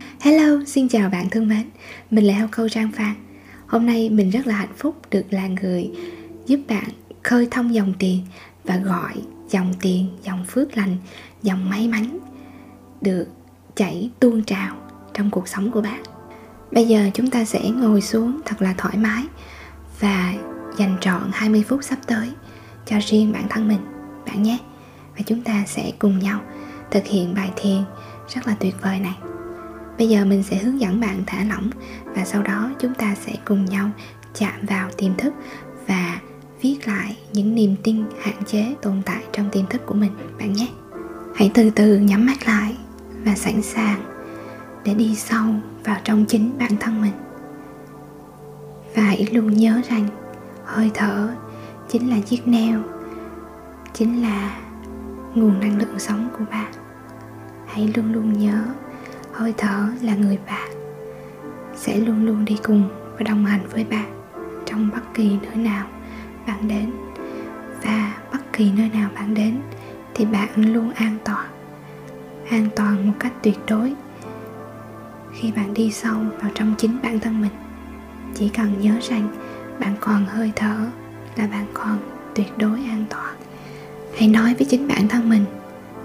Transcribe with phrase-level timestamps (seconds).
[0.00, 1.70] Hello, xin chào bạn thân mến.
[2.10, 3.14] Mình là Heo Câu Trang Phan.
[3.66, 5.90] Hôm nay mình rất là hạnh phúc được là người
[6.46, 6.88] giúp bạn
[7.22, 8.20] khơi thông dòng tiền
[8.64, 9.12] Và gọi
[9.50, 10.96] dòng tiền, dòng phước lành,
[11.42, 12.18] dòng may mắn
[13.00, 13.26] Được
[13.76, 14.76] chảy tuôn trào
[15.14, 16.02] trong cuộc sống của bạn.
[16.72, 19.24] Bây giờ chúng ta sẽ ngồi xuống thật là thoải mái
[20.00, 20.34] Và
[20.78, 22.30] dành trọn 20 phút sắp tới
[22.86, 23.80] cho riêng bản thân mình
[24.26, 24.58] bạn nhé.
[25.16, 26.40] Và chúng ta sẽ cùng nhau
[26.90, 27.82] thực hiện bài thiền
[28.28, 29.35] rất là tuyệt vời này
[29.98, 31.70] bây giờ mình sẽ hướng dẫn bạn thả lỏng
[32.04, 33.90] và sau đó chúng ta sẽ cùng nhau
[34.34, 35.34] chạm vào tiềm thức
[35.86, 36.20] và
[36.62, 40.52] viết lại những niềm tin hạn chế tồn tại trong tiềm thức của mình, bạn
[40.52, 40.68] nhé.
[41.34, 42.76] Hãy từ từ nhắm mắt lại
[43.24, 44.02] và sẵn sàng
[44.84, 45.44] để đi sâu
[45.84, 47.12] vào trong chính bản thân mình.
[48.94, 50.08] Và hãy luôn nhớ rằng
[50.64, 51.34] hơi thở
[51.88, 52.82] chính là chiếc neo,
[53.92, 54.58] chính là
[55.34, 56.72] nguồn năng lượng sống của bạn.
[57.66, 58.64] Hãy luôn luôn nhớ
[59.36, 60.70] hơi thở là người bạn.
[61.76, 64.26] Sẽ luôn luôn đi cùng và đồng hành với bạn
[64.66, 65.86] trong bất kỳ nơi nào
[66.46, 66.90] bạn đến.
[67.82, 69.56] Và bất kỳ nơi nào bạn đến
[70.14, 71.46] thì bạn luôn an toàn.
[72.50, 73.94] An toàn một cách tuyệt đối.
[75.32, 77.52] Khi bạn đi sâu vào trong chính bản thân mình,
[78.34, 79.28] chỉ cần nhớ rằng
[79.80, 80.76] bạn còn hơi thở
[81.36, 81.98] là bạn còn
[82.34, 83.34] tuyệt đối an toàn.
[84.18, 85.44] Hãy nói với chính bản thân mình,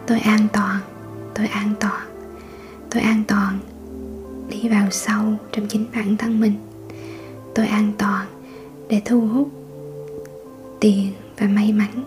[0.08, 0.80] tôi an toàn,
[1.36, 2.11] tôi an toàn
[2.92, 3.60] tôi an toàn.
[4.50, 6.56] Đi vào sâu trong chính bản thân mình.
[7.56, 8.28] Tôi an toàn
[8.90, 9.50] để thu hút
[10.80, 12.04] tiền và may mắn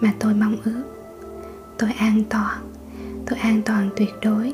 [0.00, 0.82] mà tôi mong ước.
[1.78, 2.72] Tôi an toàn.
[3.26, 4.52] Tôi an toàn tuyệt đối.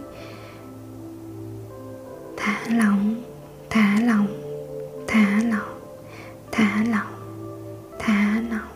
[2.36, 3.22] Thả lỏng
[3.70, 4.26] thả lỏng
[5.06, 5.80] thả lỏng
[6.52, 7.12] thả lỏng
[7.98, 8.68] thả lỏng.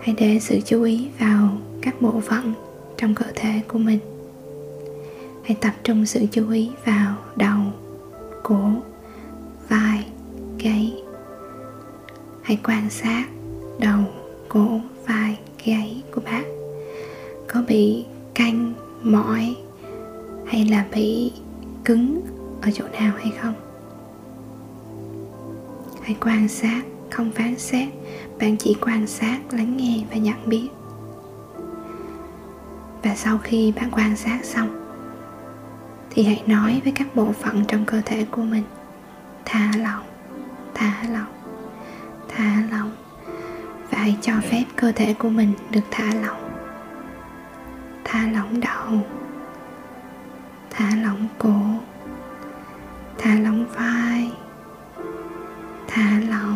[0.00, 2.54] Hãy để sự chú ý vào các bộ phận
[3.02, 3.98] trong cơ thể của mình.
[5.42, 7.60] Hãy tập trung sự chú ý vào đầu,
[8.42, 8.70] cổ,
[9.68, 10.06] vai,
[10.58, 11.02] gáy.
[12.42, 13.24] Hãy quan sát
[13.78, 14.00] đầu,
[14.48, 16.44] cổ, vai, gáy của bạn.
[17.48, 18.04] Có bị
[18.34, 19.56] căng, mỏi
[20.46, 21.32] hay là bị
[21.84, 22.20] cứng
[22.60, 23.54] ở chỗ nào hay không?
[26.02, 27.88] Hãy quan sát, không phán xét.
[28.38, 30.68] Bạn chỉ quan sát, lắng nghe và nhận biết
[33.02, 34.68] và sau khi bạn quan sát xong,
[36.10, 38.64] thì hãy nói với các bộ phận trong cơ thể của mình.
[39.44, 40.04] Thả lỏng
[40.74, 41.32] thả lỏng
[42.28, 42.90] thả lỏng.
[43.90, 46.50] Và hãy cho phép cơ thể của mình được thả lỏng.
[48.04, 49.00] Thả lỏng đầu
[50.70, 51.60] thả lỏng cổ
[53.18, 54.32] thả lỏng vai
[55.88, 56.51] thả lỏng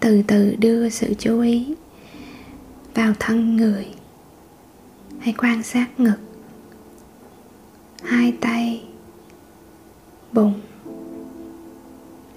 [0.00, 1.74] từ từ đưa sự chú ý
[2.94, 3.94] vào thân người.
[5.18, 6.18] Hãy quan sát ngực,
[8.02, 8.84] hai tay,
[10.32, 10.60] bụng,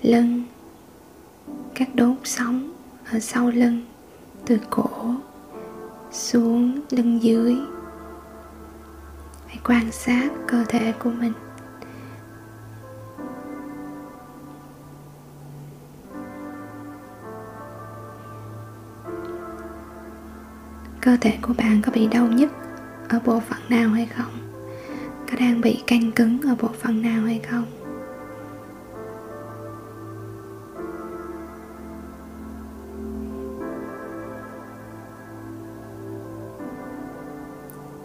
[0.01, 0.43] lưng,
[1.75, 2.71] các đốt sống
[3.11, 3.81] ở sau lưng,
[4.45, 5.15] từ cổ
[6.11, 7.55] xuống lưng dưới.
[9.47, 11.33] Hãy quan sát cơ thể của mình.
[21.03, 22.49] Cơ thể của bạn có bị đau nhức
[23.09, 24.31] ở bộ phận nào hay không?
[25.31, 27.65] Có đang bị căng cứng ở bộ phận nào hay không?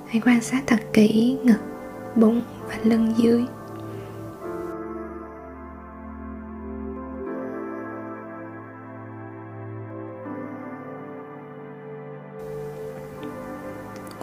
[0.07, 1.61] Hãy quan sát thật kỹ ngực,
[2.17, 3.45] bụng và lưng dưới.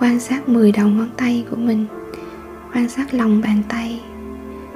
[0.06, 1.86] Quan sát 10 đầu ngón tay của mình,
[2.74, 4.02] quan sát lòng bàn tay,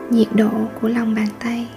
[0.10, 0.50] nhiệt độ
[0.81, 1.68] của lòng bàn tay.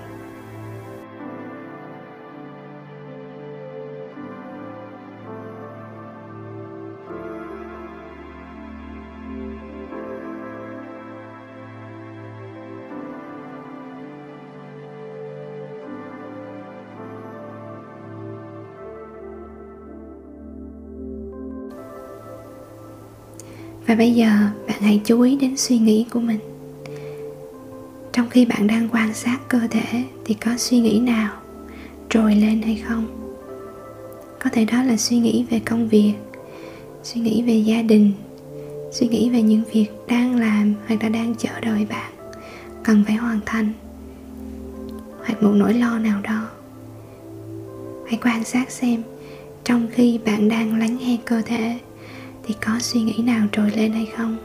[23.87, 24.31] Và bây giờ,
[24.69, 26.39] bạn hãy chú ý đến suy nghĩ của mình.
[28.13, 31.33] Trong khi bạn đang quan sát cơ thể, thì có suy nghĩ nào
[32.09, 33.07] trồi lên hay không?
[34.45, 36.15] Có thể đó là suy nghĩ về công việc,
[37.03, 38.13] suy nghĩ về gia đình,
[38.93, 42.13] suy nghĩ về những việc đang làm hoặc là đang chờ đợi bạn
[42.83, 43.73] cần phải hoàn thành,
[45.25, 46.49] hoặc một nỗi lo nào đó.
[48.07, 49.03] Hãy quan sát xem
[49.65, 51.79] trong khi bạn đang lắng nghe cơ thể
[52.45, 54.37] thì có suy nghĩ nào trồi lên hay không?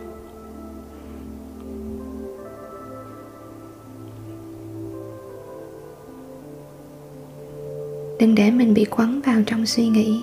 [8.19, 10.21] Đừng để mình bị quấn vào trong suy nghĩ.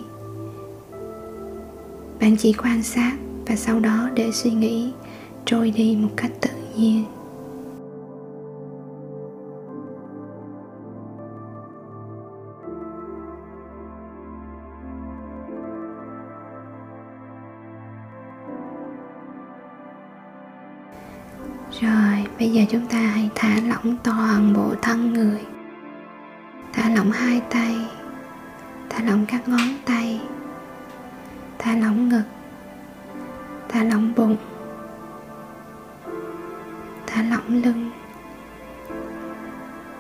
[2.21, 3.17] Bạn chỉ quan sát
[3.47, 4.93] và sau đó để suy nghĩ
[5.45, 7.05] trôi đi một cách tự nhiên.
[21.81, 25.41] Rồi, bây giờ chúng ta hãy thả lỏng toàn bộ thân người.
[26.73, 27.77] Thả lỏng hai tay,
[28.91, 30.21] thả lỏng các ngón tay,
[31.59, 32.25] thả lỏng ngực,
[33.69, 34.37] thả lỏng bụng,
[37.07, 37.91] thả lỏng lưng,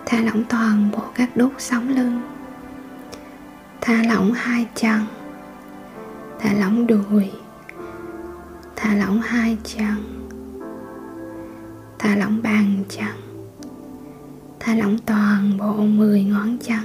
[0.06, 2.22] thả lỏng toàn bộ các đốt sống lưng.
[3.80, 5.00] Thả lỏng hai chân,
[6.38, 7.30] thả lỏng đùi,
[8.76, 10.23] thả lỏng hai chân
[12.04, 13.14] thả lỏng bàn chân
[14.60, 16.80] thả lỏng toàn bộ 10 ngón chân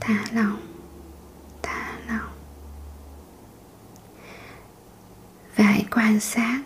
[0.00, 0.60] thả lỏng
[1.62, 2.30] thả lỏng.
[5.56, 6.62] Và hãy quan sát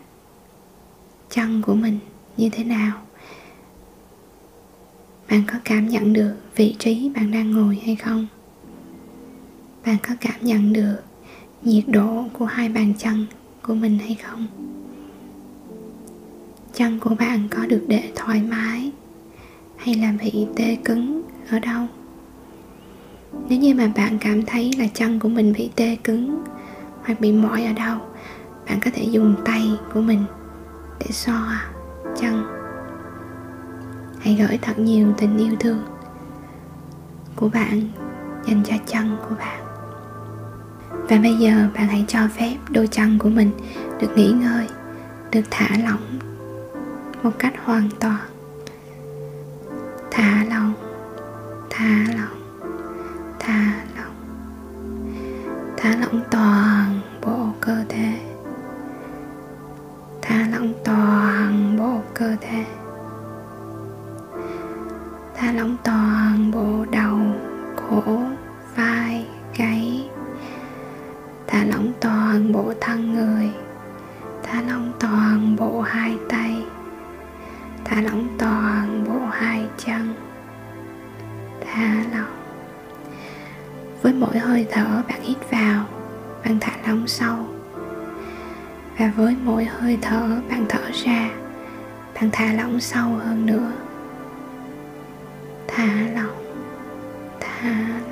[1.31, 1.99] chân của mình
[2.37, 3.03] như thế nào?
[5.31, 8.27] Bạn có cảm nhận được vị trí bạn đang ngồi hay không?
[9.87, 10.99] Bạn có cảm nhận được
[11.63, 13.27] nhiệt độ của hai bàn chân
[13.63, 14.72] của mình hay không?
[16.83, 18.91] Chân của bạn có được để thoải mái?
[19.77, 21.87] Hay là bị tê cứng ở đâu?
[23.49, 26.45] Nếu như mà bạn cảm thấy là chân của mình bị tê cứng
[27.03, 27.99] hoặc bị mỏi ở đâu,
[28.69, 29.63] bạn có thể dùng tay
[29.95, 30.25] của mình
[31.01, 31.65] để xoa
[32.17, 32.45] chân
[34.21, 35.83] hãy gửi thật nhiều tình yêu thương
[37.37, 37.81] của bạn
[38.47, 39.65] dành cho chân của bạn.
[41.09, 43.51] Và bây giờ bạn hãy cho phép đôi chân của mình
[44.01, 44.67] được nghỉ ngơi,
[45.31, 46.32] được thả lỏng
[47.23, 48.21] một cách hoàn toàn.
[50.11, 50.73] Thả lỏng
[51.71, 52.43] thả lỏng
[53.39, 54.15] thả lỏng.
[55.77, 58.13] Thả lỏng toàn bộ cơ thể.
[60.23, 62.65] Thả lỏng toàn bộ cơ thể.
[65.35, 67.19] Thả lỏng toàn bộ đầu,
[67.77, 68.21] cổ,
[68.77, 69.27] vai,
[69.57, 70.09] gáy.
[71.47, 73.51] Thả lỏng toàn bộ thân người.
[74.43, 76.65] Thả lỏng toàn bộ hai tay
[77.85, 80.15] thả lỏng toàn bộ hai chân.
[81.61, 82.37] Thả lỏng.
[84.03, 85.85] Với mỗi hơi thở bạn hít vào,
[86.45, 87.37] bạn thả lỏng sâu.
[88.99, 91.31] Và với mỗi hơi thở bạn thở ra,
[92.15, 93.73] bạn thả lỏng sâu hơn nữa.
[95.69, 96.45] Thả lỏng.
[97.41, 97.71] Thả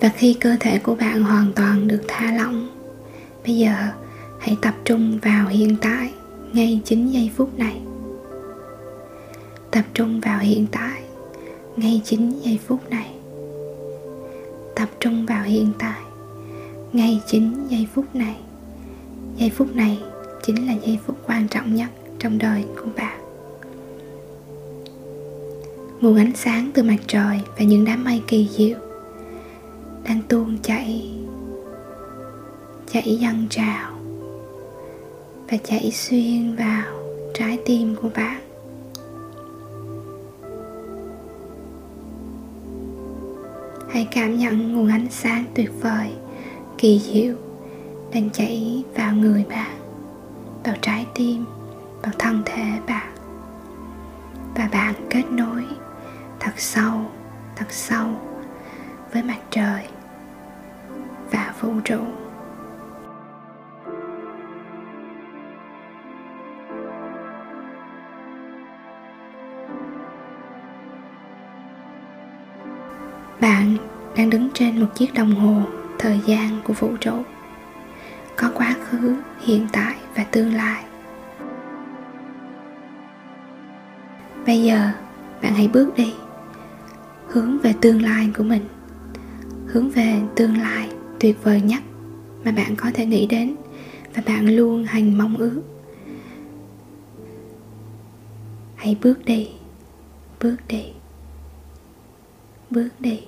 [0.00, 2.68] Và khi cơ thể của bạn hoàn toàn được thả lỏng,
[3.46, 3.74] bây giờ
[4.38, 6.12] hãy tập trung vào hiện tại
[6.52, 7.80] ngay chính giây phút này.
[9.70, 11.02] Tập trung vào hiện tại
[11.76, 13.10] ngay chính giây phút này.
[14.76, 16.00] Tập trung vào hiện tại
[16.92, 18.36] ngay chính giây phút này.
[19.36, 19.98] Giây phút này
[20.42, 21.88] chính là giây phút quan trọng nhất
[22.18, 23.20] trong đời của bạn.
[26.00, 28.87] Nguồn ánh sáng từ mặt trời và những đám mây kỳ diệu
[30.08, 31.10] đang tuôn chảy
[32.92, 33.92] chảy dâng trào
[35.50, 36.82] và chảy xuyên vào
[37.34, 38.40] trái tim của bạn.
[43.90, 46.12] Hãy cảm nhận nguồn ánh sáng tuyệt vời,
[46.78, 47.34] kỳ diệu
[48.12, 49.78] đang chảy vào người bạn,
[50.64, 51.44] vào trái tim,
[52.02, 53.12] vào thân thể bạn.
[54.54, 55.64] Và bạn kết nối
[56.40, 57.00] thật sâu
[57.56, 58.08] thật sâu
[59.12, 59.84] với mặt trời
[61.60, 62.00] vũ trụ.
[73.40, 73.76] Bạn
[74.16, 75.62] đang đứng trên một chiếc đồng hồ
[75.98, 77.22] thời gian của vũ trụ.
[78.36, 80.84] Có quá khứ, hiện tại và tương lai.
[84.46, 84.90] Bây giờ,
[85.42, 86.14] bạn hãy bước đi,
[87.28, 88.64] hướng về tương lai của mình,
[89.66, 91.82] hướng về tương lai tuyệt vời nhất
[92.44, 93.56] mà bạn có thể nghĩ đến.
[94.14, 95.62] Và bạn luôn hành mong ước.
[98.76, 99.48] Hãy bước đi
[100.40, 100.84] bước đi
[102.70, 103.20] bước đi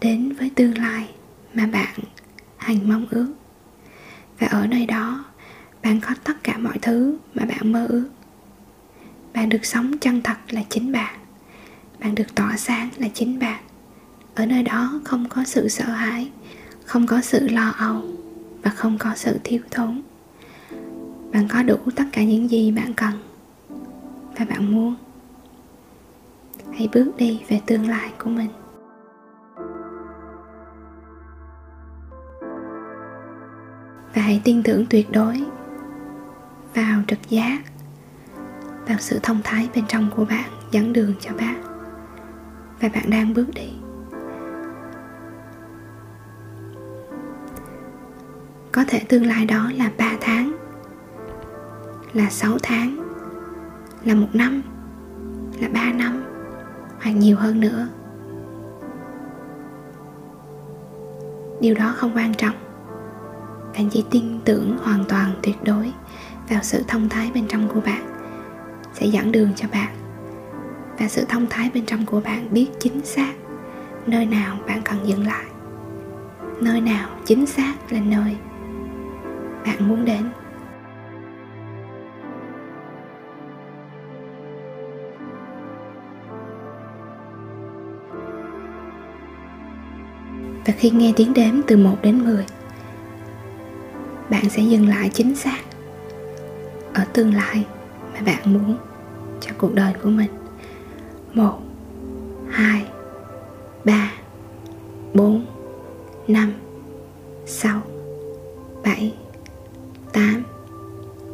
[0.00, 1.08] đến với tương lai
[1.54, 1.94] mà bạn
[2.56, 3.34] hành mong ước.
[4.38, 5.24] Và ở nơi đó,
[5.82, 8.08] bạn có tất cả mọi thứ mà bạn mơ ước.
[9.34, 11.20] Bạn được sống chân thật là chính bạn.
[11.98, 13.62] Bạn được tỏa sáng là chính bạn
[14.34, 16.30] ở nơi đó không có sự sợ hãi,
[16.84, 18.02] không có sự lo âu
[18.62, 20.02] và không có sự thiếu thốn.
[21.32, 23.12] Bạn có đủ tất cả những gì bạn cần
[24.38, 24.94] và bạn muốn.
[26.72, 28.50] Hãy bước đi về tương lai của mình.
[34.14, 35.44] Và hãy tin tưởng tuyệt đối
[36.74, 37.58] vào trực giác,
[38.86, 41.62] vào sự thông thái bên trong của bạn dẫn đường cho bạn.
[42.80, 43.81] Và bạn đang bước đi.
[48.72, 50.52] Có thể tương lai đó là 3 tháng,
[52.12, 52.96] là 6 tháng,
[54.04, 54.62] là một năm,
[55.60, 56.24] là 3 năm,
[57.02, 57.88] hoặc nhiều hơn nữa.
[61.60, 62.54] Điều đó không quan trọng.
[63.74, 65.92] Bạn chỉ tin tưởng hoàn toàn tuyệt đối
[66.48, 68.06] vào sự thông thái bên trong của bạn
[68.94, 69.96] sẽ dẫn đường cho bạn.
[70.98, 73.32] Và sự thông thái bên trong của bạn biết chính xác
[74.06, 75.44] nơi nào bạn cần dừng lại,
[76.60, 78.36] nơi nào chính xác là nơi
[79.66, 80.30] bạn muốn đến.
[90.66, 92.46] Và khi nghe tiếng đếm từ 1 đến 10
[94.30, 95.58] bạn sẽ dừng lại chính xác
[96.94, 97.66] ở tương lai
[98.14, 98.76] mà bạn muốn
[99.40, 100.30] cho cuộc đời của mình.
[101.34, 101.58] Một,
[102.50, 102.84] hai,
[103.84, 104.12] ba,
[105.14, 105.46] bốn,
[106.28, 106.52] năm,
[107.46, 107.80] sáu,
[108.84, 109.14] bảy.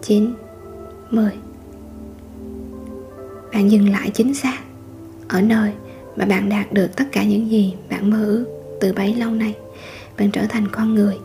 [0.09, 0.35] 9
[1.11, 1.33] 10
[3.53, 4.59] Bạn dừng lại chính xác
[5.29, 5.73] ở nơi
[6.17, 8.45] mà bạn đạt được tất cả những gì bạn mơ ước
[8.81, 9.55] từ bấy lâu nay.
[10.19, 11.17] Bạn trở thành con người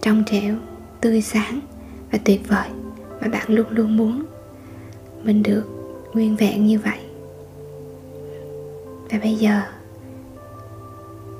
[0.00, 0.56] trong trẻo,
[1.00, 1.60] tươi sáng
[2.12, 2.68] và tuyệt vời
[3.20, 4.24] mà bạn luôn luôn muốn.
[5.22, 5.64] Mình được
[6.12, 6.98] nguyên vẹn như vậy.
[9.10, 9.62] Và bây giờ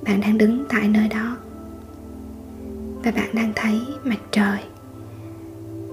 [0.03, 1.37] bạn đang đứng tại nơi đó.
[3.05, 4.59] Và bạn đang thấy mặt trời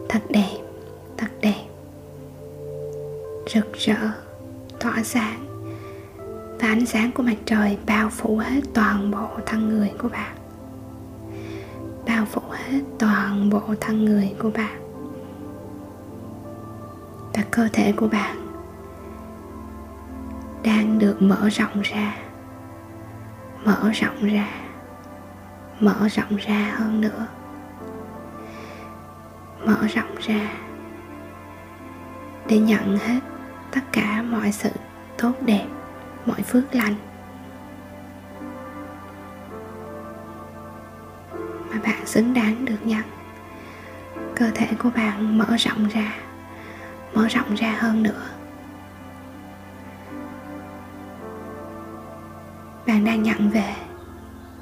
[0.10, 0.57] thật đẹp
[3.50, 3.98] rực rỡ,
[4.80, 5.44] tỏa sáng.
[6.60, 10.36] Và ánh sáng của mặt trời bao phủ hết toàn bộ thân người của bạn.
[12.08, 14.82] Bao phủ hết toàn bộ thân người của bạn.
[17.34, 18.38] Và cơ thể của bạn
[20.64, 22.16] đang được mở rộng ra,
[23.66, 24.48] mở rộng ra,
[25.80, 27.28] mở rộng ra hơn nữa.
[29.66, 30.52] Mở rộng ra
[32.50, 33.20] để nhận hết
[33.72, 34.70] tất cả mọi sự
[35.18, 35.68] tốt đẹp,
[36.26, 36.96] mọi phước lành.
[41.70, 43.04] Mà bạn xứng đáng được nhận.
[44.36, 46.14] Cơ thể của bạn mở rộng ra,
[47.14, 48.24] mở rộng ra hơn nữa.
[52.88, 53.76] Bạn đang nhận về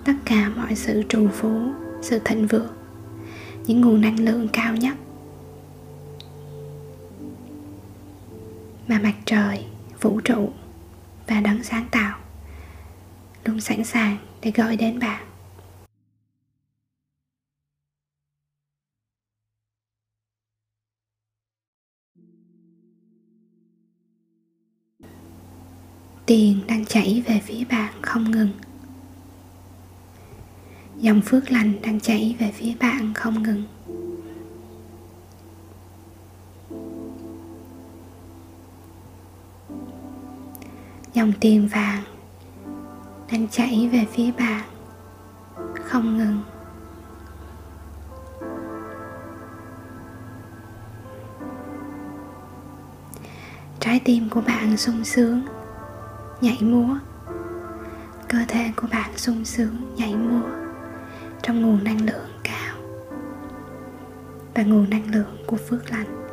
[0.05, 2.73] tất cả mọi sự trù phú, sự thịnh vượng,
[3.65, 4.95] những nguồn năng lượng cao nhất.
[8.87, 9.65] Mà mặt trời,
[10.01, 10.53] vũ trụ
[11.27, 12.19] và đấng sáng tạo
[13.45, 15.25] luôn sẵn sàng để gọi đến bạn.
[26.25, 28.49] Tiền đang chảy về phía bạn không ngừng.
[30.97, 33.63] Dòng phước lành đang chảy về phía bạn không ngừng.
[41.15, 42.03] Dòng tiền vàng
[43.31, 44.63] đang chảy về phía bạn,
[45.83, 46.41] không ngừng.
[53.79, 55.41] Trái tim của bạn sung sướng,
[56.41, 56.95] nhảy múa.
[58.29, 60.49] Cơ thể của bạn sung sướng, nhảy múa
[61.41, 62.75] trong nguồn năng lượng cao
[64.55, 66.24] và nguồn năng lượng của phước lành.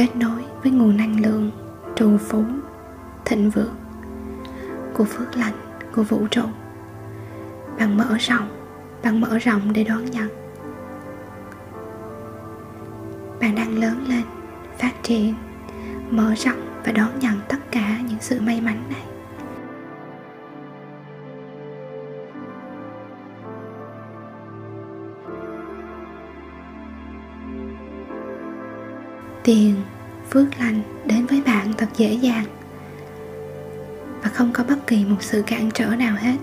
[0.00, 1.50] Kết nối với nguồn năng lượng,
[1.96, 2.44] trù phú,
[3.24, 3.74] thịnh vượng
[4.94, 5.52] của phước lành,
[5.94, 6.42] của vũ trụ.
[7.78, 8.48] Bạn mở rộng,
[9.02, 10.28] bạn mở rộng để đón nhận.
[13.40, 14.22] Bạn đang lớn lên,
[14.78, 15.34] phát triển,
[16.10, 19.04] mở rộng và đón nhận tất cả những sự may mắn này.
[29.44, 29.74] Tiền
[30.30, 32.44] phước lành đến với bạn thật dễ dàng
[34.22, 36.36] và không có bất kỳ một sự cản trở nào hết.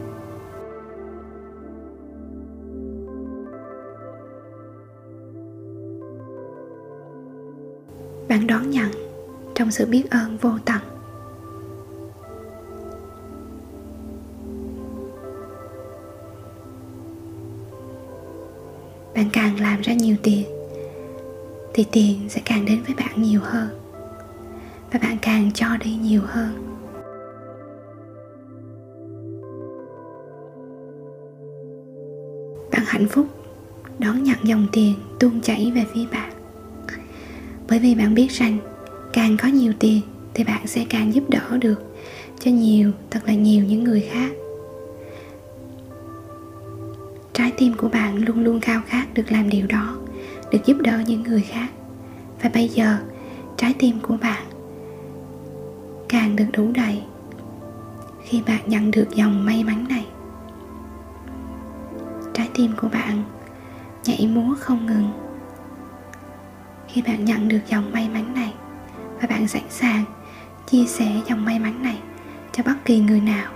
[8.30, 8.92] Bạn đón nhận
[9.56, 10.82] trong sự biết ơn vô tận.
[19.16, 20.46] Bạn càng làm ra nhiều tiền,
[21.74, 23.77] thì tiền sẽ càng đến với bạn nhiều hơn
[24.92, 26.64] và bạn càng cho đi nhiều hơn.
[32.72, 33.28] Bạn hạnh phúc,
[34.00, 36.32] đón nhận dòng tiền tuôn chảy về phía bạn.
[37.70, 38.58] Bởi vì bạn biết rằng,
[39.14, 40.02] càng có nhiều tiền
[40.34, 41.96] thì bạn sẽ càng giúp đỡ được
[42.40, 44.32] cho nhiều, thật là nhiều những người khác.
[47.34, 49.98] Trái tim của bạn luôn luôn khao khát được làm điều đó,
[50.52, 51.68] được giúp đỡ những người khác.
[52.42, 52.98] Và bây giờ,
[53.58, 54.47] trái tim của bạn
[56.10, 57.04] càng được đủ đầy
[58.24, 60.06] khi bạn nhận được dòng may mắn này.
[62.34, 63.24] Trái tim của bạn
[64.06, 65.10] nhảy múa không ngừng.
[66.88, 68.54] Khi bạn nhận được dòng may mắn này
[69.22, 70.04] và bạn sẵn sàng
[70.68, 72.00] chia sẻ dòng may mắn này
[72.52, 73.52] cho bất kỳ người nào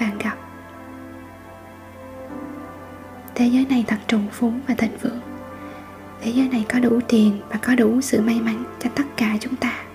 [0.00, 0.36] bạn gặp.
[3.34, 5.20] Thế giới này thật trù phú và thịnh vượng.
[6.20, 9.36] Thế giới này có đủ tiền và có đủ sự may mắn cho tất cả
[9.40, 9.85] chúng ta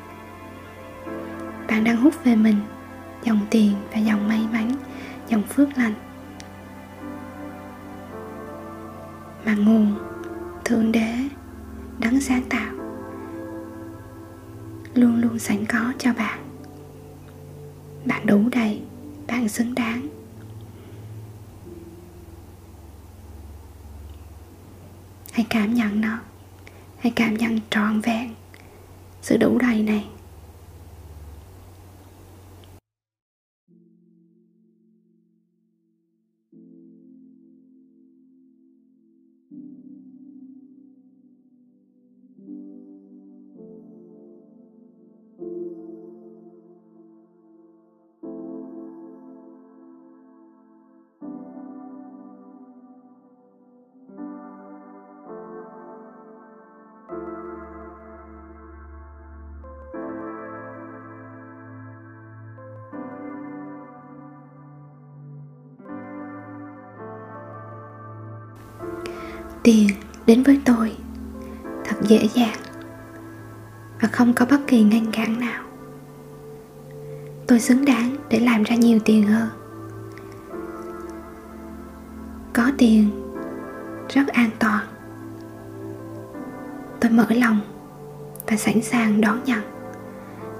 [1.71, 2.57] bạn đang hút về mình.
[3.23, 4.71] Dòng tiền và dòng may mắn,
[5.27, 5.93] dòng phước lành.
[9.45, 9.95] Mà nguồn,
[10.65, 11.13] thượng đế,
[11.99, 12.73] đấng sáng tạo,
[14.93, 16.39] luôn luôn sẵn có cho bạn.
[18.05, 18.81] Bạn đủ đầy,
[19.27, 20.07] bạn xứng đáng.
[25.31, 26.19] Hãy cảm nhận nó.
[26.99, 28.29] Hãy cảm nhận trọn vẹn
[29.21, 30.05] sự đủ đầy này.
[69.63, 69.87] Tiền
[70.25, 70.95] đến với tôi.
[71.85, 72.57] Thật dễ dàng
[74.01, 75.63] và không có bất kỳ ngăn cản nào.
[77.47, 79.49] Tôi xứng đáng để làm ra nhiều tiền hơn.
[82.53, 83.09] Có tiền
[84.09, 84.87] rất an toàn.
[86.99, 87.59] Tôi mở lòng
[88.47, 89.61] và sẵn sàng đón nhận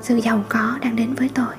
[0.01, 1.55] sự giàu có đang đến với tôi.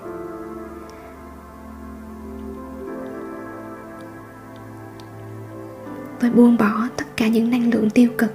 [6.20, 8.32] Tôi buông bỏ tất cả những năng lượng tiêu cực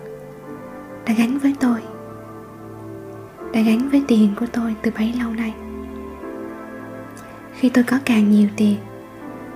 [1.05, 1.79] đã gắn với tôi,
[3.53, 5.53] đã gắn với tiền của tôi từ bấy lâu nay.
[7.53, 8.75] Khi tôi có càng nhiều tiền,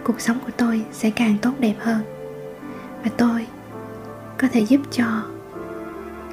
[0.03, 2.01] cuộc sống của tôi sẽ càng tốt đẹp hơn
[3.03, 3.47] và tôi
[4.37, 5.05] có thể giúp cho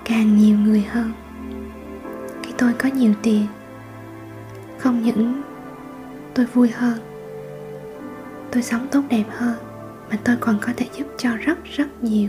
[0.05, 1.13] càng nhiều người hơn.
[2.43, 3.47] Khi tôi có nhiều tiền,
[4.79, 5.43] không những
[6.35, 6.99] tôi vui hơn,
[8.51, 9.57] tôi sống tốt đẹp hơn
[10.11, 12.29] mà tôi còn có thể giúp cho rất rất nhiều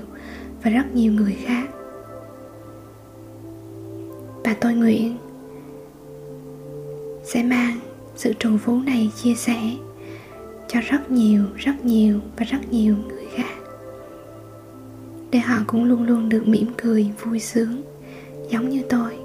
[0.63, 1.67] và rất nhiều người khác.
[4.43, 5.17] Và tôi nguyện
[7.24, 7.80] sẽ mang
[8.15, 9.60] sự trù phú này chia sẻ
[10.67, 13.54] cho rất nhiều rất nhiều và rất nhiều người khác.
[15.32, 17.82] Để họ cũng luôn luôn được mỉm cười, vui sướng,
[18.50, 19.17] giống như tôi.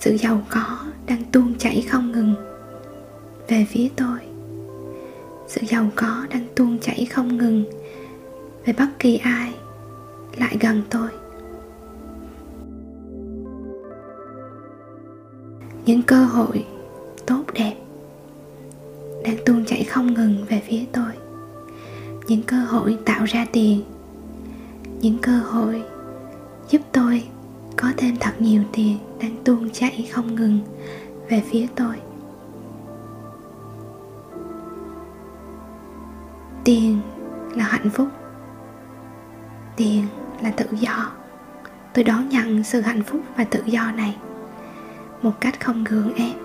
[0.00, 2.34] Sự giàu có đang tuôn chảy không ngừng
[3.48, 4.18] về phía tôi
[5.46, 7.64] sự giàu có đang tuôn chảy không ngừng.
[8.64, 9.54] Về bất kỳ ai,
[10.36, 11.08] lại gần tôi.
[15.86, 16.64] Những cơ hội
[17.26, 17.74] tốt đẹp
[19.24, 21.10] đang tuôn chảy không ngừng về phía tôi.
[22.26, 23.82] Những cơ hội tạo ra tiền.
[25.00, 25.82] Những cơ hội
[26.70, 27.24] giúp tôi
[27.76, 30.58] có thêm thật nhiều tiền đang tuôn chảy không ngừng
[31.28, 31.94] về phía tôi.
[36.66, 37.00] Tiền
[37.54, 38.08] là hạnh phúc.
[39.76, 40.06] Tiền
[40.42, 41.12] là tự do.
[41.92, 44.16] Tôi đón nhận sự hạnh phúc và tự do này
[45.22, 46.36] một cách không gượng ép.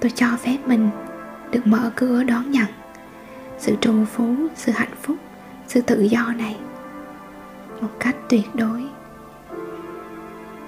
[0.00, 0.90] Tôi cho phép mình
[1.50, 2.66] được mở cửa đón nhận
[3.58, 5.16] sự trù phú, sự hạnh phúc,
[5.66, 6.56] sự tự do này
[7.80, 8.84] một cách tuyệt đối.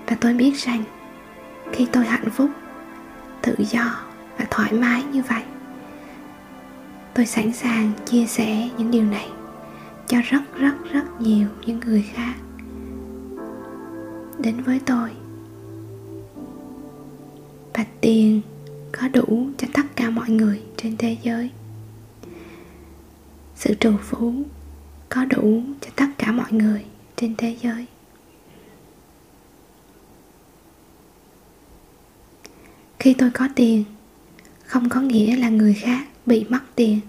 [0.06, 0.82] Và tôi biết rằng
[1.72, 2.50] khi tôi hạnh phúc,
[3.42, 3.96] tự do
[4.38, 5.42] và thoải mái như vậy
[7.14, 9.28] tôi sẵn sàng chia sẻ những điều này
[10.08, 12.34] cho rất rất rất nhiều những người khác.
[14.38, 15.10] Đến với tôi.
[17.74, 18.40] Và tiền
[18.92, 21.50] có đủ cho tất cả mọi người trên thế giới.
[23.56, 24.34] Sự trù phú
[25.08, 26.84] có đủ cho tất cả mọi người
[27.16, 27.86] trên thế giới.
[32.98, 33.84] Khi tôi có tiền,
[34.64, 37.00] không có nghĩa là người khác bị mất tiền.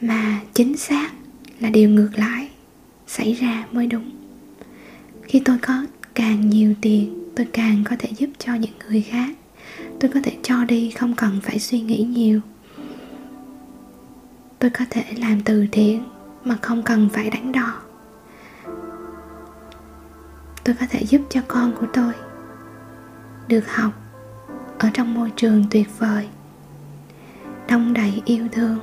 [0.00, 1.10] Mà chính xác
[1.60, 2.48] là điều ngược lại
[3.06, 4.10] xảy ra mới đúng.
[5.22, 9.30] Khi tôi có càng nhiều tiền, tôi càng có thể giúp cho những người khác.
[10.00, 12.40] Tôi có thể cho đi, không cần phải suy nghĩ nhiều.
[14.58, 16.04] Tôi có thể làm từ thiện
[16.44, 17.80] mà không cần phải đánh đo
[20.64, 22.12] tôi có thể giúp cho con của tôi
[23.48, 23.92] được học
[24.78, 26.28] ở trong môi trường tuyệt vời
[27.70, 28.78] đông đầy yêu thương.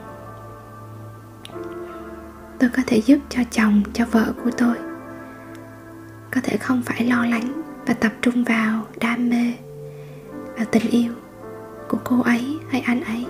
[2.60, 4.76] Tôi có thể giúp cho chồng, cho vợ của tôi.
[6.32, 9.54] Có thể không phải lo lắng và tập trung vào đam mê
[10.58, 11.14] và tình yêu
[11.90, 13.26] của cô ấy hay anh ấy.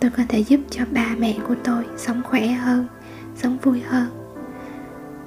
[0.00, 2.86] Tôi có thể giúp cho ba mẹ của tôi sống khỏe hơn,
[3.34, 4.08] sống vui hơn.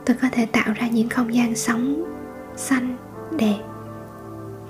[0.06, 2.15] Tôi có thể tạo ra những không gian sống
[2.56, 2.97] xanh,
[3.38, 3.60] đẹp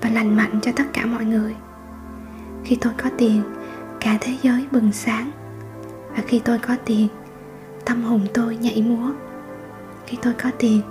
[0.02, 1.56] và lành mạnh cho tất cả mọi người.
[2.64, 3.42] Khi tôi có tiền
[4.00, 5.32] cả thế giới bừng sáng.
[6.16, 7.08] Và khi tôi có tiền,
[7.86, 9.12] tâm hồn tôi nhảy múa.
[10.06, 10.82] Khi tôi có tiền,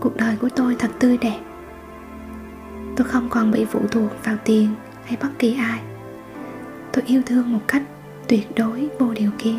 [0.00, 1.40] cuộc đời của tôi thật tươi đẹp.
[2.96, 4.68] Tôi không còn bị phụ thuộc vào tiền
[5.04, 5.80] hay bất kỳ ai.
[6.92, 7.82] Tôi yêu thương một cách
[8.28, 9.58] tuyệt đối, vô điều kiện.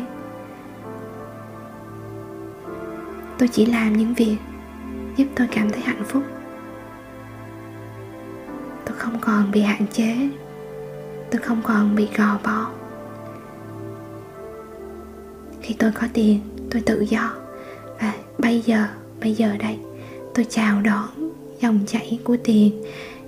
[3.38, 4.36] Tôi chỉ làm những việc
[5.16, 6.22] giúp tôi cảm thấy hạnh phúc.
[8.84, 10.28] Tôi không còn bị hạn chế.
[11.30, 12.70] Tôi không còn bị gò bó
[15.66, 17.34] khi tôi có tiền, tôi tự do.
[18.00, 18.86] Và bây giờ
[19.20, 19.78] bây giờ đây,
[20.34, 21.08] tôi chào đón
[21.60, 22.82] dòng chảy của tiền,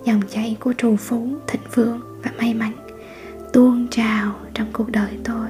[0.05, 2.73] dòng chảy của trù phú, thịnh vượng và may mắn,
[3.53, 5.49] tuôn trào trong cuộc đời tôi.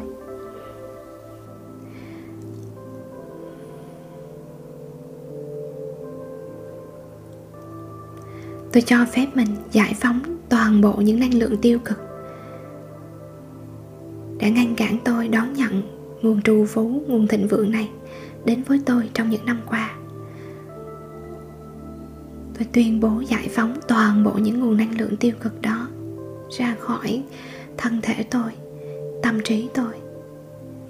[8.72, 11.98] Tôi cho phép mình giải phóng toàn bộ những năng lượng tiêu cực.
[14.40, 15.67] Đã ngăn cản tôi đón nhận
[16.22, 17.88] nguồn trù phú, nguồn thịnh vượng này
[18.44, 19.94] đến với tôi trong những năm qua.
[22.58, 25.88] Tôi tuyên bố giải phóng toàn bộ những nguồn năng lượng tiêu cực đó
[26.58, 27.22] ra khỏi
[27.76, 28.52] thân thể tôi,
[29.22, 29.94] tâm trí tôi.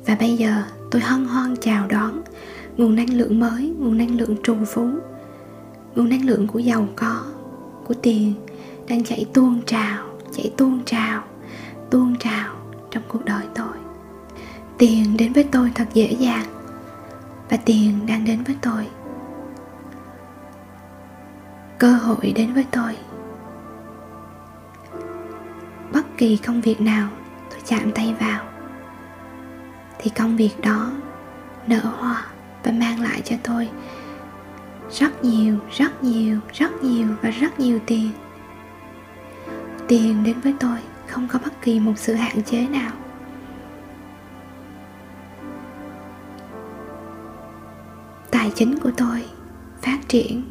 [0.06, 2.22] Và bây giờ tôi hân hoan chào đón
[2.76, 4.88] nguồn năng lượng mới, nguồn năng lượng trù phú,
[5.94, 7.24] nguồn năng lượng của giàu có,
[7.84, 8.32] của tiền
[8.88, 11.24] đang chảy tuôn trào, chảy tuôn trào
[11.90, 12.54] tuôn trào
[12.90, 13.77] trong cuộc đời tôi
[14.78, 16.46] tiền đến với tôi thật dễ dàng.
[17.50, 18.86] Và tiền đang đến với tôi.
[21.78, 22.96] Cơ hội đến với tôi.
[25.92, 27.08] Bất kỳ công việc nào
[27.50, 28.44] tôi chạm tay vào,
[29.98, 30.90] thì công việc đó
[31.66, 32.26] nở hoa
[32.64, 33.68] và mang lại cho tôi
[34.90, 38.10] rất nhiều rất nhiều rất nhiều và rất nhiều tiền.
[39.88, 42.90] Tiền đến với tôi không có bất kỳ một sự hạn chế nào.
[48.58, 49.24] Chính của tôi
[49.82, 50.42] phát triển.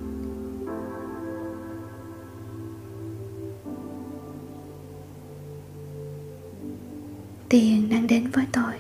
[7.50, 8.74] Tiền đang đến với tôi.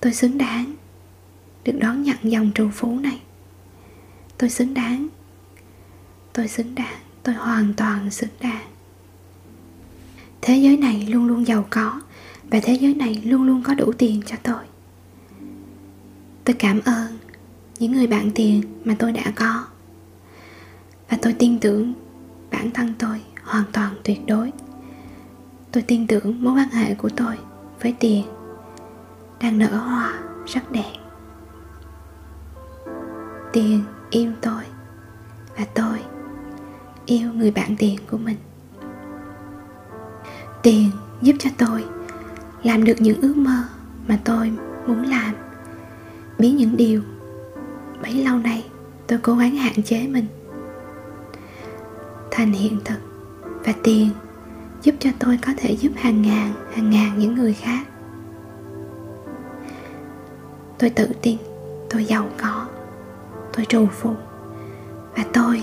[0.00, 0.74] Tôi xứng đáng
[1.64, 3.20] được đón nhận dòng trù phú này.
[4.38, 5.08] Tôi xứng đáng,
[6.32, 8.66] tôi xứng đáng, tôi hoàn toàn xứng đáng.
[10.40, 12.00] Thế giới này luôn luôn giàu có
[12.50, 14.64] và thế giới này luôn luôn có đủ tiền cho tôi.
[16.44, 17.18] Tôi cảm ơn
[17.78, 19.64] những người bạn tiền mà tôi đã có.
[21.10, 21.92] Và tôi tin tưởng
[22.50, 24.52] bản thân tôi hoàn toàn tuyệt đối.
[25.72, 27.36] Tôi tin tưởng mối quan hệ của tôi
[27.82, 28.24] với tiền
[29.40, 30.92] đang nở hoa rất đẹp.
[33.52, 34.62] Tiền yêu tôi
[35.56, 35.98] và tôi
[37.06, 38.36] yêu người bạn tiền của mình.
[40.62, 40.90] Tiền
[41.22, 41.84] giúp cho tôi
[42.62, 43.64] làm được những ước mơ
[44.08, 44.52] mà tôi
[44.86, 45.34] muốn làm.
[46.38, 47.02] Biến những điều
[48.02, 48.64] bấy lâu nay
[49.06, 50.26] tôi cố gắng hạn chế mình.
[52.30, 52.98] Thành hiện thực
[53.64, 54.10] và tiền
[54.82, 57.86] giúp cho tôi có thể giúp hàng ngàn hàng ngàn những người khác.
[60.78, 61.38] Tôi tự tin,
[61.90, 62.66] tôi giàu có,
[63.52, 64.14] tôi trù phú
[65.16, 65.62] và tôi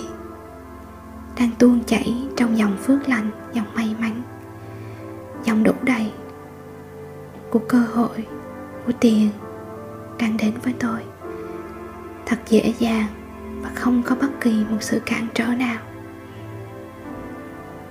[1.39, 4.21] đang tuôn chảy trong dòng phước lành, dòng may mắn,
[5.43, 6.11] dòng đủ đầy
[7.49, 8.27] của cơ hội
[8.85, 9.29] của tiền
[10.19, 10.99] đang đến với tôi.
[12.25, 13.07] Thật dễ dàng
[13.61, 15.79] và không có bất kỳ một sự cản trở nào.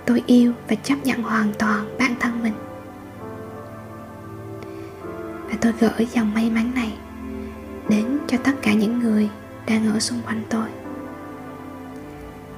[0.04, 2.54] Tôi yêu và chấp nhận hoàn toàn bản thân mình.
[5.48, 6.98] Và tôi gửi dòng may mắn này
[7.88, 9.30] đến cho tất cả những người
[9.66, 10.68] đang ở xung quanh tôi.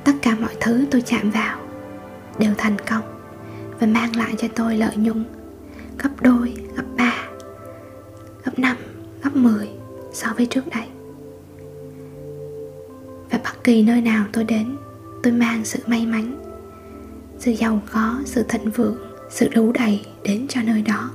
[0.04, 1.58] Tất cả mọi thứ tôi chạm vào
[2.38, 3.02] đều thành công
[3.80, 5.24] và mang lại cho tôi lợi nhuận
[5.98, 7.28] gấp đôi, gấp ba,
[8.44, 8.76] gấp năm,
[9.22, 9.68] gấp mười
[10.12, 10.86] so với trước đây.
[13.30, 14.76] Và bất kỳ nơi nào tôi đến,
[15.22, 16.44] tôi mang sự may mắn,
[17.38, 18.96] sự giàu có, sự thịnh vượng,
[19.30, 21.10] sự đủ đầy đến cho nơi đó.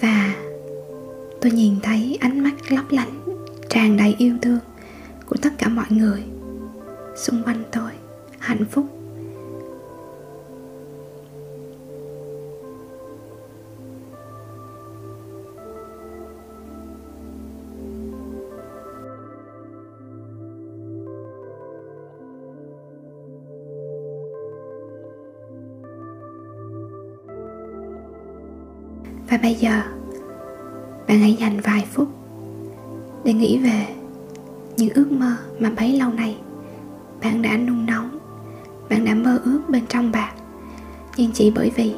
[0.00, 0.34] Và
[1.40, 3.20] tôi nhìn thấy ánh mắt lấp lánh,
[3.68, 4.60] tràn đầy yêu thương
[5.26, 6.24] của tất cả mọi người
[7.16, 7.90] xung quanh tôi
[8.38, 8.99] hạnh phúc
[29.42, 29.82] bây giờ.
[31.08, 32.08] Bạn hãy dành vài phút
[33.24, 33.86] để nghĩ về
[34.76, 36.36] những ước mơ mà bấy lâu nay
[37.22, 38.20] bạn đã nung nóng
[38.90, 40.34] bạn đã mơ ước bên trong bạn.
[41.16, 41.94] Nhưng chỉ bởi vì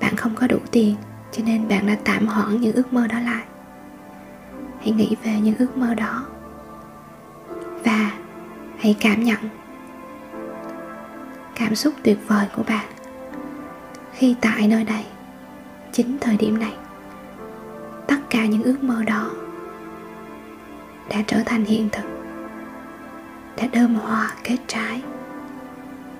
[0.00, 0.94] bạn không có đủ tiền
[1.32, 3.44] cho nên bạn đã tạm hoãn những ước mơ đó lại.
[4.80, 6.26] Hãy nghĩ về những ước mơ đó
[7.84, 8.12] và
[8.78, 9.38] hãy cảm nhận
[11.54, 12.86] cảm xúc tuyệt vời của bạn
[14.12, 15.04] khi tại nơi đây
[15.92, 16.74] chính thời điểm này.
[18.06, 19.30] Tất cả những ước mơ đó
[21.10, 22.04] đã trở thành hiện thực,
[23.56, 25.02] đã đơm hoa kết trái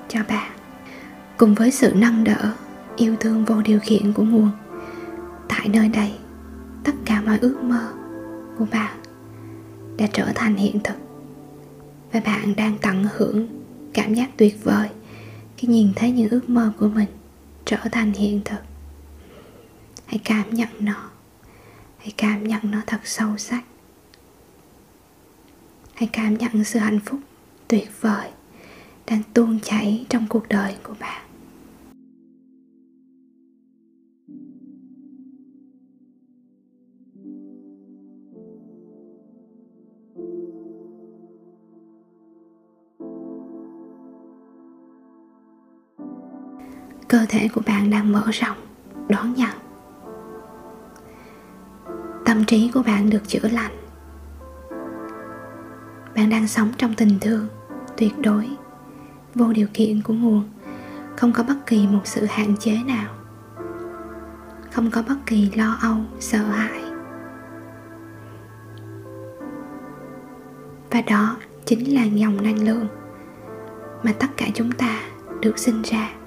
[0.09, 0.52] cho bạn
[1.37, 2.52] cùng với sự nâng đỡ,
[2.96, 4.50] yêu thương vô điều kiện của nguồn,
[5.48, 6.12] tại nơi đây,
[6.85, 7.92] tất cả mọi ước mơ
[8.59, 8.96] của bạn
[9.98, 10.94] đã trở thành hiện thực.
[12.12, 13.46] Và bạn đang tận hưởng
[13.92, 14.88] cảm giác tuyệt vời
[15.57, 17.09] khi nhìn thấy những ước mơ của mình
[17.64, 18.67] trở thành hiện thực
[20.09, 21.11] hãy cảm nhận nó.
[21.99, 23.62] Hãy cảm nhận nó thật sâu sắc.
[25.94, 27.21] Hãy cảm nhận sự hạnh phúc
[27.68, 28.31] tuyệt vời
[29.07, 31.25] đang tuôn chảy trong cuộc đời của bạn.
[47.09, 48.59] Cơ thể của bạn đang mở rộng,
[49.09, 49.58] đón nhận
[52.38, 53.72] tâm trí của bạn được chữa lành.
[56.16, 57.46] Bạn đang sống trong tình thương,
[57.96, 58.48] tuyệt đối,
[59.35, 60.42] vô điều kiện của nguồn,
[61.16, 63.14] không có bất kỳ một sự hạn chế nào,
[64.72, 66.83] không có bất kỳ lo âu, sợ hãi.
[70.90, 72.87] Và đó chính là dòng năng lượng
[74.03, 75.01] mà tất cả chúng ta
[75.40, 76.17] được sinh ra.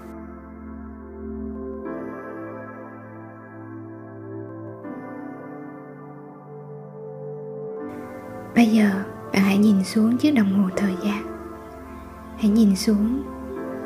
[8.62, 8.89] Bây giờ,
[9.34, 11.24] bạn hãy nhìn xuống chiếc đồng hồ thời gian.
[12.38, 13.24] Hãy nhìn xuống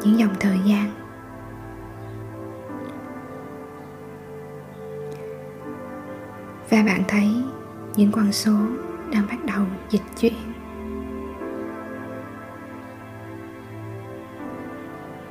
[0.04, 0.92] những dòng thời gian.
[6.70, 7.28] Và bạn thấy
[7.96, 8.56] những con số
[9.12, 10.54] đang bắt đầu dịch chuyển.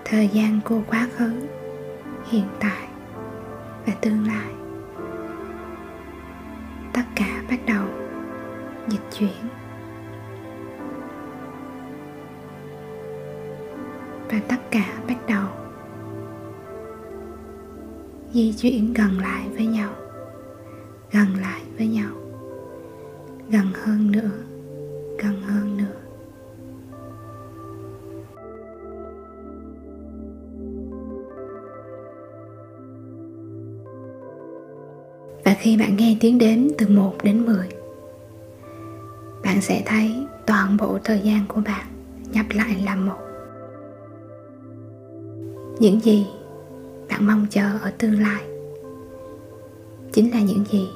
[0.05, 1.33] Thời gian của quá khứ,
[2.31, 2.89] hiện tại
[3.87, 4.55] và tương lai.
[6.93, 8.04] Tất cả bắt đầu
[8.89, 9.49] dịch chuyển.
[14.31, 15.47] Và tất cả bắt đầu
[18.33, 19.91] di chuyển gần lại với nhau,
[21.13, 22.13] gần lại với nhau,
[23.51, 24.31] gần hơn nữa,
[25.19, 25.85] gần hơn nữa.
[35.45, 37.84] Và khi bạn nghe tiếng đếm từ 1 đến 10
[39.55, 41.87] bạn sẽ thấy toàn bộ thời gian của bạn
[42.33, 43.19] nhập lại là một.
[45.81, 46.27] Những gì
[47.09, 48.43] bạn mong chờ ở tương lai
[50.13, 50.89] chính là những gì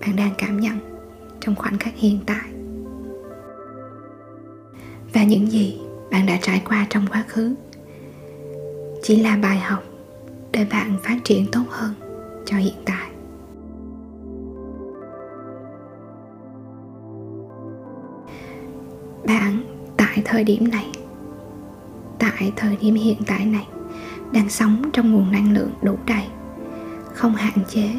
[0.00, 0.78] bạn đang cảm nhận
[1.40, 2.48] trong khoảnh khắc hiện tại.
[5.14, 7.54] Và những gì bạn đã trải qua trong quá khứ
[9.02, 9.82] chỉ là bài học
[10.52, 11.94] để bạn phát triển tốt hơn
[12.44, 13.05] cho hiện tại.
[20.16, 20.86] Tại thời điểm này.
[22.18, 23.66] Tại thời điểm hiện tại này,
[24.32, 26.24] đang sống trong nguồn năng lượng đủ đầy,
[27.14, 27.90] không hạn chế.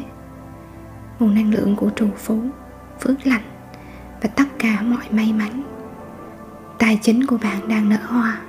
[1.18, 2.40] Nguồn năng lượng của trù phú,
[3.00, 3.42] phước lành
[4.22, 5.62] và tất cả mọi may mắn.
[6.78, 8.40] Tài chính của bạn đang nở hoa,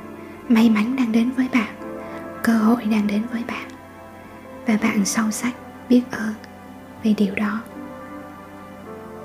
[0.47, 1.75] may mắn đang đến với bạn,
[2.43, 3.69] cơ hội đang đến với bạn.
[4.67, 5.53] Và bạn sâu sắc
[5.89, 6.33] biết ơn
[7.03, 7.61] về điều đó.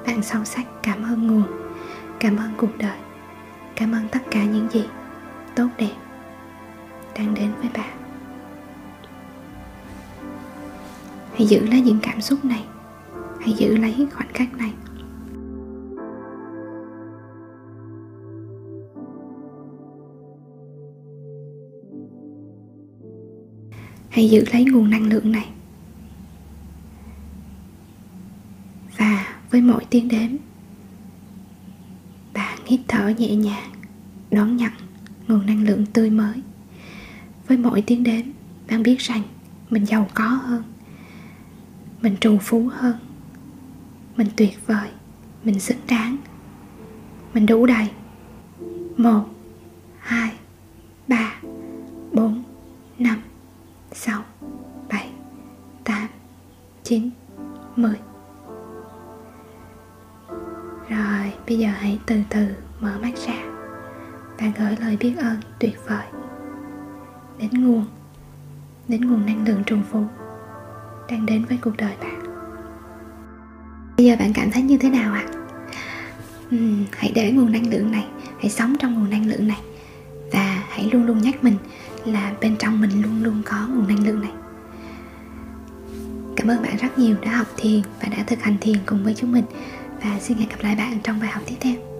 [0.06, 1.46] Bạn sâu sắc cảm ơn nguồn,
[2.20, 2.98] cảm ơn cuộc đời
[3.76, 4.84] cảm ơn tất cả những gì
[5.56, 5.94] tốt đẹp
[7.16, 7.98] đang đến với bạn.
[11.34, 12.64] Hãy giữ lấy những cảm xúc này.
[13.40, 14.72] Hãy giữ lấy khoảnh khắc này.
[24.08, 25.48] Hãy giữ lấy nguồn năng lượng này.
[28.98, 30.30] Và với mỗi tiếng đếm
[32.66, 33.70] hít thở nhẹ nhàng,
[34.30, 34.72] đón nhận
[35.28, 36.42] nguồn năng lượng tươi mới.
[37.48, 38.22] Với mỗi tiếng đếm,
[38.68, 39.22] bạn biết rằng
[39.70, 40.62] mình giàu có hơn,
[42.02, 42.96] mình trù phú hơn,
[44.16, 44.88] mình tuyệt vời,
[45.44, 46.16] mình xứng đáng,
[47.34, 47.88] mình đủ đầy.
[48.96, 49.33] Một
[69.44, 70.04] năng lượng trùng phú
[71.08, 72.22] đang đến với cuộc đời bạn.
[73.96, 75.24] Bây giờ bạn cảm thấy như thế nào ạ?
[75.26, 75.32] À?
[76.56, 78.06] uhm, hãy để nguồn năng lượng này
[78.40, 79.60] hãy sống trong nguồn năng lượng này.
[80.32, 81.56] Và hãy luôn luôn nhắc mình
[82.04, 84.32] là bên trong mình luôn luôn có nguồn năng lượng này.
[86.36, 89.14] Cảm ơn bạn rất nhiều đã học thiền và đã thực hành thiền cùng với
[89.14, 89.44] chúng mình.
[90.02, 91.93] Và xin hẹn gặp lại bạn trong bài học tiếp theo.